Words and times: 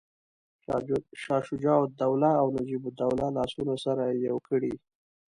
شجاع 1.47 1.77
الدوله 1.87 2.29
او 2.41 2.47
نجیب 2.57 2.83
الدوله 2.89 3.25
لاسونه 3.35 3.73
سره 3.85 4.03
یو 4.27 4.37
کړي. 4.47 4.73